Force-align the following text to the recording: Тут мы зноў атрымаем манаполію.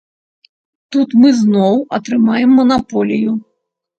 Тут 0.93 1.09
мы 1.25 1.29
зноў 1.41 1.75
атрымаем 1.97 2.57
манаполію. 2.61 3.31